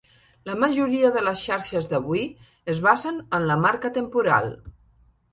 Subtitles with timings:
[0.49, 2.23] La majoria de les xarxes d'avui
[2.73, 4.49] es basen en la marca temporal.